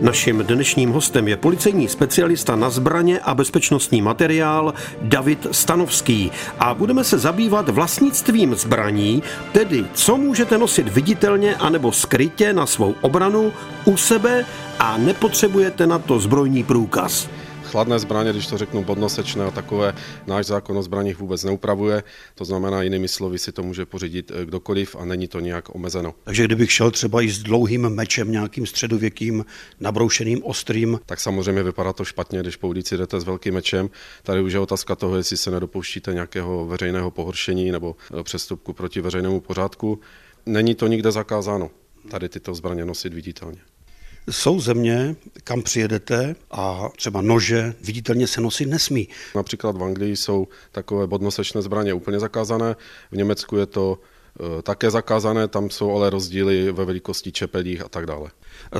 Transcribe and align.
Naším 0.00 0.38
dnešním 0.38 0.90
hostem 0.90 1.28
je 1.28 1.36
policejní 1.36 1.88
specialista 1.88 2.56
na 2.56 2.70
zbraně 2.70 3.20
a 3.20 3.34
bezpečnostní 3.34 4.02
materiál 4.02 4.74
David 5.02 5.46
Stanovský 5.50 6.30
a 6.58 6.74
budeme 6.74 7.04
se 7.04 7.18
zabývat 7.18 7.68
vlastnictvím 7.68 8.54
zbraní, 8.54 9.22
tedy 9.52 9.84
co 9.94 10.16
můžete 10.16 10.58
nosit 10.58 10.88
viditelně 10.88 11.56
anebo 11.56 11.92
skrytě 11.92 12.52
na 12.52 12.66
svou 12.66 12.94
obranu 13.00 13.52
u 13.84 13.96
sebe 13.96 14.44
a 14.78 14.96
nepotřebujete 14.98 15.86
na 15.86 15.98
to 15.98 16.18
zbrojní 16.18 16.64
průkaz. 16.64 17.28
Chladné 17.70 17.98
zbraně, 17.98 18.32
když 18.32 18.46
to 18.46 18.58
řeknu 18.58 18.84
podnosečné 18.84 19.44
a 19.44 19.50
takové, 19.50 19.94
náš 20.26 20.46
zákon 20.46 20.78
o 20.78 20.82
zbraních 20.82 21.18
vůbec 21.18 21.44
neupravuje. 21.44 22.02
To 22.34 22.44
znamená, 22.44 22.82
jinými 22.82 23.08
slovy 23.08 23.38
si 23.38 23.52
to 23.52 23.62
může 23.62 23.86
pořídit 23.86 24.32
eh, 24.34 24.44
kdokoliv 24.44 24.96
a 24.96 25.04
není 25.04 25.28
to 25.28 25.40
nějak 25.40 25.74
omezeno. 25.74 26.14
Takže 26.24 26.44
kdybych 26.44 26.72
šel 26.72 26.90
třeba 26.90 27.22
i 27.22 27.30
s 27.30 27.38
dlouhým 27.38 27.88
mečem, 27.88 28.32
nějakým 28.32 28.66
středověkým, 28.66 29.44
nabroušeným, 29.80 30.44
ostrým. 30.44 31.00
Tak 31.06 31.20
samozřejmě 31.20 31.62
vypadá 31.62 31.92
to 31.92 32.04
špatně, 32.04 32.40
když 32.40 32.56
po 32.56 32.68
ulici 32.68 32.96
jdete 32.96 33.20
s 33.20 33.24
velkým 33.24 33.54
mečem. 33.54 33.90
Tady 34.22 34.40
už 34.40 34.52
je 34.52 34.58
otázka 34.58 34.94
toho, 34.94 35.16
jestli 35.16 35.36
se 35.36 35.50
nedopouštíte 35.50 36.14
nějakého 36.14 36.66
veřejného 36.66 37.10
pohoršení 37.10 37.70
nebo 37.70 37.96
eh, 38.20 38.22
přestupku 38.22 38.72
proti 38.72 39.00
veřejnému 39.00 39.40
pořádku. 39.40 40.00
Není 40.46 40.74
to 40.74 40.86
nikde 40.86 41.12
zakázáno, 41.12 41.70
tady 42.10 42.28
tyto 42.28 42.54
zbraně 42.54 42.84
nosit 42.84 43.14
viditelně. 43.14 43.69
Jsou 44.30 44.60
země, 44.60 45.16
kam 45.44 45.62
přijedete 45.62 46.36
a 46.50 46.88
třeba 46.96 47.20
nože 47.20 47.74
viditelně 47.80 48.26
se 48.26 48.40
nosit 48.40 48.66
nesmí. 48.66 49.08
Například 49.34 49.76
v 49.76 49.84
Anglii 49.84 50.16
jsou 50.16 50.48
takové 50.72 51.06
bodnosečné 51.06 51.62
zbraně 51.62 51.94
úplně 51.94 52.20
zakázané, 52.20 52.76
v 53.10 53.16
Německu 53.16 53.56
je 53.56 53.66
to 53.66 53.98
také 54.62 54.90
zakázané, 54.90 55.48
tam 55.48 55.70
jsou 55.70 55.96
ale 55.96 56.10
rozdíly 56.10 56.72
ve 56.72 56.84
velikosti 56.84 57.32
čepelích 57.32 57.84
a 57.84 57.88
tak 57.88 58.06
dále. 58.06 58.30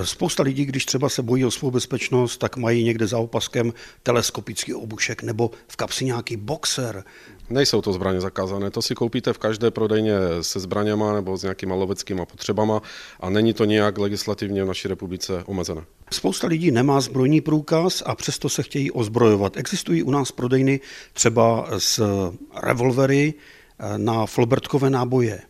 Spousta 0.02 0.42
lidí, 0.42 0.64
když 0.64 0.86
třeba 0.86 1.08
se 1.08 1.22
bojí 1.22 1.44
o 1.44 1.50
svou 1.50 1.70
bezpečnost, 1.70 2.36
tak 2.36 2.56
mají 2.56 2.84
někde 2.84 3.06
za 3.06 3.18
opaskem 3.18 3.72
teleskopický 4.02 4.74
obušek 4.74 5.22
nebo 5.22 5.50
v 5.68 5.76
kapsi 5.76 6.04
nějaký 6.04 6.36
boxer. 6.36 7.04
Nejsou 7.50 7.82
to 7.82 7.92
zbraně 7.92 8.20
zakázané, 8.20 8.70
to 8.70 8.82
si 8.82 8.94
koupíte 8.94 9.32
v 9.32 9.38
každé 9.38 9.70
prodejně 9.70 10.12
se 10.40 10.60
zbraněma 10.60 11.12
nebo 11.12 11.36
s 11.36 11.42
nějakýma 11.42 11.74
loveckýma 11.74 12.24
potřebama 12.24 12.82
a 13.20 13.30
není 13.30 13.52
to 13.52 13.64
nějak 13.64 13.98
legislativně 13.98 14.64
v 14.64 14.66
naší 14.66 14.88
republice 14.88 15.42
omezené. 15.46 15.82
Spousta 16.12 16.46
lidí 16.46 16.70
nemá 16.70 17.00
zbrojní 17.00 17.40
průkaz 17.40 18.02
a 18.06 18.14
přesto 18.14 18.48
se 18.48 18.62
chtějí 18.62 18.90
ozbrojovat. 18.90 19.56
Existují 19.56 20.02
u 20.02 20.10
nás 20.10 20.32
prodejny 20.32 20.80
třeba 21.12 21.68
s 21.78 22.02
revolvery 22.62 23.34
na 23.96 24.26
flobertkové 24.26 24.90
náboje. 24.90 25.40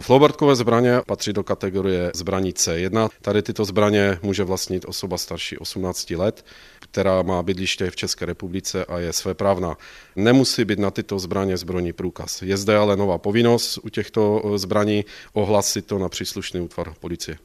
Flobertkové 0.00 0.56
zbraně 0.56 1.00
patří 1.06 1.32
do 1.32 1.44
kategorie 1.44 2.10
zbraní 2.14 2.52
C1. 2.52 3.08
Tady 3.22 3.42
tyto 3.42 3.64
zbraně 3.64 4.18
může 4.22 4.44
vlastnit 4.44 4.84
osoba 4.88 5.18
starší 5.18 5.58
18 5.58 6.10
let, 6.10 6.44
která 6.80 7.22
má 7.22 7.42
bydliště 7.42 7.90
v 7.90 7.96
České 7.96 8.24
republice 8.24 8.84
a 8.84 8.98
je 8.98 9.12
svéprávná. 9.12 9.76
Nemusí 10.16 10.64
být 10.64 10.78
na 10.78 10.90
tyto 10.90 11.18
zbraně 11.18 11.56
zbrojní 11.56 11.92
průkaz. 11.92 12.42
Je 12.42 12.56
zde 12.56 12.76
ale 12.76 12.96
nová 12.96 13.18
povinnost 13.18 13.78
u 13.82 13.88
těchto 13.88 14.42
zbraní 14.56 15.04
ohlásit 15.32 15.86
to 15.86 15.98
na 15.98 16.08
příslušný 16.08 16.60
útvar 16.60 16.94
policie. 17.00 17.38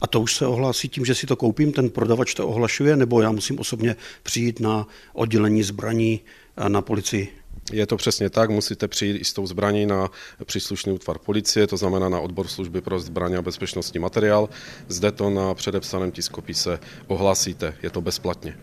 A 0.00 0.06
to 0.06 0.20
už 0.20 0.34
se 0.34 0.46
ohlásí 0.46 0.88
tím, 0.88 1.04
že 1.04 1.14
si 1.14 1.26
to 1.26 1.36
koupím, 1.36 1.72
ten 1.72 1.90
prodavač 1.90 2.34
to 2.34 2.48
ohlašuje, 2.48 2.96
nebo 2.96 3.20
já 3.20 3.32
musím 3.32 3.58
osobně 3.58 3.96
přijít 4.22 4.60
na 4.60 4.86
oddělení 5.12 5.62
zbraní 5.62 6.20
na 6.68 6.82
policii? 6.82 7.28
Je 7.72 7.86
to 7.86 7.96
přesně 7.96 8.30
tak, 8.30 8.50
musíte 8.50 8.88
přijít 8.88 9.16
i 9.16 9.24
s 9.24 9.32
tou 9.32 9.46
zbraní 9.46 9.86
na 9.86 10.10
příslušný 10.44 10.92
útvar 10.92 11.18
policie, 11.18 11.66
to 11.66 11.76
znamená 11.76 12.08
na 12.08 12.20
odbor 12.20 12.48
služby 12.48 12.80
pro 12.80 13.00
zbraně 13.00 13.36
a 13.36 13.42
bezpečnostní 13.42 14.00
materiál. 14.00 14.48
Zde 14.88 15.12
to 15.12 15.30
na 15.30 15.54
předepsaném 15.54 16.10
tiskopise 16.10 16.78
ohlásíte, 17.06 17.74
je 17.82 17.90
to 17.90 18.00
bezplatně. 18.00 18.56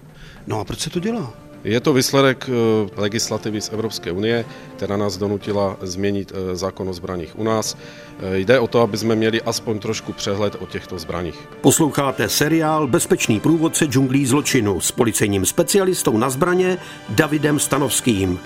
No 0.48 0.60
a 0.60 0.66
proč 0.66 0.80
se 0.80 0.90
to 0.90 1.00
dělá? 1.00 1.34
Je 1.64 1.80
to 1.80 1.94
výsledek 1.94 2.50
eh, 2.50 3.02
legislativy 3.02 3.62
z 3.62 3.70
Evropské 3.74 4.12
unie, 4.12 4.46
která 4.76 4.98
nás 4.98 5.18
donutila 5.18 5.78
změnit 5.82 6.32
eh, 6.36 6.56
zákon 6.56 6.90
o 6.90 6.94
zbraních 6.94 7.40
u 7.40 7.44
nás. 7.44 7.78
Eh, 8.20 8.38
jde 8.40 8.60
o 8.60 8.68
to, 8.68 8.82
aby 8.82 8.98
jsme 8.98 9.16
měli 9.16 9.42
aspoň 9.42 9.80
trošku 9.80 10.14
přehled 10.14 10.56
o 10.60 10.66
těchto 10.66 11.00
zbraních. 11.00 11.48
Posloucháte 11.62 12.30
seriál 12.30 12.88
Bezpečný 12.88 13.40
průvodce 13.40 13.86
džunglí 13.86 14.26
zločinu 14.26 14.82
s 14.82 14.92
policejním 14.92 15.46
specialistou 15.46 16.18
na 16.18 16.30
zbraně 16.30 16.78
Davidem 17.10 17.60
Stanovským 17.60 18.40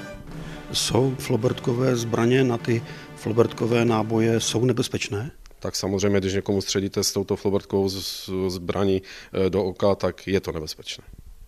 jsou 0.73 1.15
flobertkové 1.19 1.95
zbraně 1.95 2.43
na 2.43 2.57
ty 2.57 2.81
flobertkové 3.15 3.85
náboje 3.85 4.39
jsou 4.39 4.65
nebezpečné? 4.65 5.31
Tak 5.59 5.75
samozřejmě, 5.75 6.19
když 6.19 6.33
někomu 6.33 6.61
středíte 6.61 7.03
s 7.03 7.13
touto 7.13 7.35
flobertkovou 7.35 7.89
zbraní 8.47 9.01
eh, 9.01 9.49
do 9.49 9.63
oka, 9.63 9.95
tak 9.95 10.27
je 10.27 10.39
to 10.39 10.51
nebezpečné. 10.51 11.03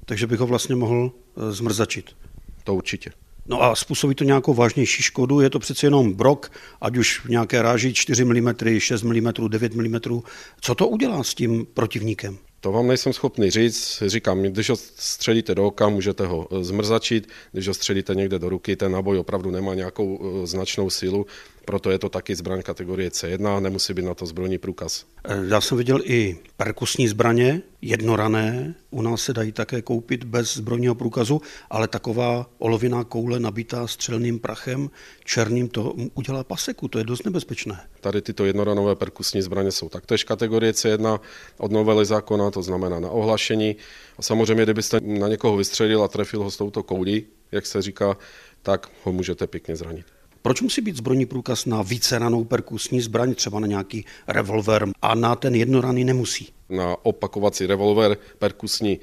Takže 0.06 0.28
bych 0.28 0.40
ho 0.40 0.48
vlastně 0.48 0.76
mohl 0.76 1.12
eh, 1.38 1.52
zmrzačit? 1.52 2.16
To 2.64 2.76
určitě. 2.76 3.12
No 3.46 3.64
a 3.64 3.76
způsobí 3.76 4.16
to 4.16 4.24
nějakou 4.24 4.54
vážnější 4.54 5.04
škodu? 5.04 5.42
Je 5.42 5.50
to 5.50 5.60
přeci 5.60 5.86
jenom 5.86 6.14
brok, 6.14 6.52
ať 6.82 6.98
už 6.98 7.26
v 7.26 7.30
nějaké 7.30 7.62
ráži 7.62 7.94
4 7.94 8.26
mm, 8.26 8.54
6 8.78 9.04
mm, 9.04 9.32
9 9.48 9.76
mm. 9.76 10.22
Co 10.62 10.76
to 10.76 10.88
udělá 10.88 11.24
s 11.24 11.34
tím 11.34 11.66
protivníkem? 11.74 12.38
To 12.62 12.72
vám 12.72 12.88
nejsem 12.88 13.14
schopný 13.14 13.52
říct. 13.52 14.04
Říkám, 14.06 14.42
když 14.42 14.70
ho 14.70 14.76
střelíte 14.76 15.56
do 15.56 15.66
oka, 15.66 15.90
můžete 15.90 16.26
ho 16.26 16.48
eh, 16.52 16.64
zmrzačit. 16.64 17.30
Když 17.52 17.68
ho 17.68 17.74
střelíte 17.74 18.16
někde 18.16 18.40
do 18.40 18.50
ruky, 18.50 18.76
ten 18.76 18.92
náboj 18.92 19.18
opravdu 19.18 19.52
nemá 19.52 19.74
nějakou 19.74 20.20
eh, 20.44 20.48
značnou 20.48 20.90
sílu 20.90 21.26
proto 21.70 21.92
je 21.94 22.00
to 22.02 22.10
taky 22.10 22.34
zbraň 22.36 22.62
kategorie 22.66 23.10
C1, 23.10 23.62
nemusí 23.62 23.94
být 23.94 24.06
na 24.06 24.14
to 24.14 24.26
zbrojní 24.26 24.58
průkaz. 24.58 25.06
E, 25.24 25.46
já 25.54 25.62
jsem 25.62 25.78
viděl 25.78 26.02
i 26.04 26.38
perkusní 26.58 27.08
zbraně, 27.08 27.62
jednorané, 27.82 28.76
u 28.90 29.02
nás 29.02 29.22
se 29.22 29.34
dají 29.34 29.52
také 29.52 29.82
koupit 29.82 30.24
bez 30.24 30.54
zbrojního 30.54 30.96
průkazu, 30.96 31.42
ale 31.70 31.88
taková 31.88 32.50
oloviná 32.58 33.04
koule 33.04 33.40
nabitá 33.40 33.88
střelným 33.88 34.40
prachem 34.40 34.90
černým, 35.26 35.70
to 35.70 35.94
udělá 36.14 36.44
paseku, 36.44 36.88
to 36.88 36.98
je 36.98 37.04
dost 37.04 37.26
nebezpečné. 37.26 37.80
Tady 38.02 38.22
tyto 38.22 38.46
jednoranové 38.46 38.96
perkusní 38.96 39.42
zbraně 39.42 39.72
jsou 39.72 39.90
taktéž 39.90 40.24
kategorie 40.24 40.72
C1 40.72 41.20
od 41.58 41.72
novely 41.72 42.06
zákona, 42.06 42.52
to 42.52 42.62
znamená 42.62 43.00
na 43.00 43.10
ohlašení. 43.10 43.76
A 44.18 44.22
samozřejmě, 44.22 44.64
kdybyste 44.64 45.00
na 45.00 45.28
někoho 45.28 45.58
vystřelil 45.58 46.04
a 46.04 46.08
trefil 46.08 46.44
ho 46.44 46.52
s 46.52 46.58
touto 46.58 46.84
koulí, 46.84 47.26
jak 47.52 47.66
se 47.66 47.82
říká, 47.82 48.18
tak 48.62 48.90
ho 49.04 49.14
můžete 49.14 49.48
pěkně 49.48 49.76
zranit. 49.76 50.19
Proč 50.42 50.62
musí 50.62 50.82
být 50.82 50.98
zbrojní 50.98 51.26
průkaz 51.26 51.66
na 51.66 51.82
víceranou 51.82 52.44
perkusní 52.44 53.02
zbraň, 53.02 53.36
třeba 53.36 53.60
na 53.60 53.68
nějaký 53.68 54.06
revolver, 54.28 54.88
a 55.02 55.16
na 55.16 55.36
ten 55.36 55.56
jednoraný 55.56 56.04
nemusí? 56.04 56.50
Na 56.70 56.96
opakovací 57.04 57.66
revolver 57.66 58.18
perkusní 58.40 59.00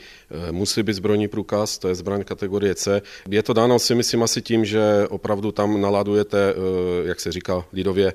eh, 0.49 0.53
musí 0.53 0.83
být 0.83 0.93
zbrojní 0.93 1.29
průkaz, 1.29 1.79
to 1.79 1.89
je 1.89 1.95
zbraň 1.95 2.25
kategorie 2.25 2.75
C. 2.75 3.03
Je 3.29 3.43
to 3.43 3.53
dáno 3.53 3.79
si 3.79 3.95
myslím 3.95 4.23
asi 4.23 4.43
tím, 4.43 4.65
že 4.65 5.07
opravdu 5.09 5.53
tam 5.53 5.81
naladujete, 5.81 6.39
eh, 6.39 7.09
jak 7.09 7.21
se 7.21 7.33
říká 7.33 7.65
lidově, 7.73 8.13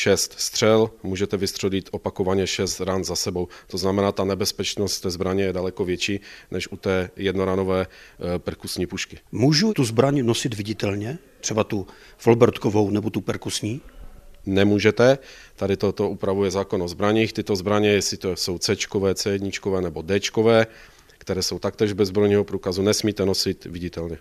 šest 0.00 0.34
střel, 0.38 0.90
můžete 1.02 1.36
vystřelit 1.36 1.88
opakovaně 1.92 2.46
šest 2.46 2.80
ran 2.80 3.04
za 3.04 3.16
sebou. 3.16 3.48
To 3.66 3.78
znamená, 3.78 4.12
ta 4.12 4.24
nebezpečnost 4.24 5.00
té 5.00 5.10
zbraně 5.10 5.44
je 5.44 5.52
daleko 5.52 5.84
větší 5.84 6.20
než 6.50 6.72
u 6.72 6.76
té 6.76 7.10
jednoranové 7.16 7.86
eh, 7.86 8.38
perkusní 8.38 8.86
pušky. 8.86 9.18
Můžu 9.32 9.74
tu 9.74 9.84
zbraň 9.84 10.24
nosit 10.26 10.54
viditelně? 10.54 11.18
Třeba 11.40 11.64
tu 11.64 11.86
Folbertkovou 12.18 12.90
nebo 12.90 13.10
tu 13.10 13.20
perkusní? 13.20 13.80
Nemůžete. 14.46 15.18
Tady 15.56 15.76
toto 15.76 16.10
upravuje 16.10 16.50
zákon 16.50 16.82
o 16.82 16.88
zbraních. 16.88 17.32
Tyto 17.32 17.56
zbraně, 17.56 17.88
jestli 17.88 18.16
to 18.16 18.36
jsou 18.36 18.58
C, 18.58 18.72
C1 18.74 19.80
nebo 19.80 20.02
D, 20.02 20.20
které 21.18 21.42
jsou 21.42 21.58
taktéž 21.58 21.92
bez 21.92 22.08
zbrojního 22.08 22.44
průkazu, 22.44 22.82
nesmíte 22.82 23.26
nosit 23.26 23.64
viditelně. 23.64 24.18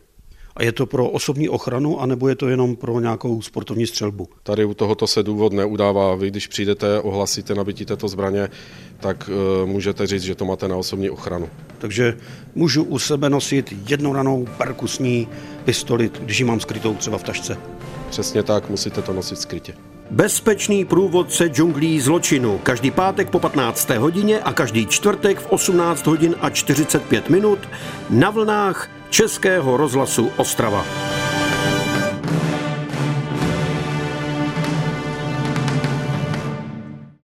A 0.60 0.64
je 0.64 0.72
to 0.72 0.86
pro 0.86 1.10
osobní 1.10 1.50
ochranu, 1.50 2.02
anebo 2.02 2.28
je 2.28 2.36
to 2.36 2.50
jenom 2.50 2.76
pro 2.76 3.00
nějakou 3.00 3.42
sportovní 3.42 3.88
střelbu? 3.88 4.28
Tady 4.44 4.66
u 4.66 4.74
tohoto 4.74 5.08
se 5.08 5.24
důvod 5.24 5.54
neudává. 5.54 6.16
Vy, 6.16 6.28
když 6.32 6.48
přijdete, 6.48 7.02
ohlasíte 7.02 7.56
nabití 7.56 7.86
této 7.86 8.08
zbraně, 8.08 8.50
tak 9.00 9.30
uh, 9.62 9.70
můžete 9.70 10.08
říct, 10.08 10.24
že 10.24 10.36
to 10.36 10.46
máte 10.46 10.68
na 10.68 10.76
osobní 10.76 11.10
ochranu. 11.10 11.50
Takže 11.78 12.18
můžu 12.56 12.84
u 12.84 13.00
sebe 13.00 13.30
nosit 13.30 13.74
jednoranou 13.88 14.48
perkusní 14.58 15.28
pistoli, 15.66 16.12
když 16.20 16.40
ji 16.40 16.46
mám 16.46 16.60
skrytou 16.60 16.94
třeba 16.94 17.18
v 17.18 17.24
tašce. 17.24 17.58
Přesně 18.10 18.44
tak, 18.44 18.70
musíte 18.70 19.02
to 19.02 19.14
nosit 19.14 19.40
skrytě. 19.40 19.74
Bezpečný 20.12 20.86
průvodce 20.86 21.48
džunglí 21.48 22.00
zločinu. 22.00 22.60
Každý 22.64 22.92
pátek 22.92 23.30
po 23.30 23.40
15. 23.40 23.90
hodině 23.90 24.40
a 24.40 24.54
každý 24.54 24.86
čtvrtek 24.86 25.40
v 25.40 25.52
18 25.52 26.08
hodin 26.08 26.36
a 26.42 26.50
45 26.50 27.30
minut 27.30 27.60
na 28.10 28.30
vlnách 28.30 28.99
Českého 29.10 29.78
rozhlasu 29.78 30.32
Ostrava. 30.38 31.09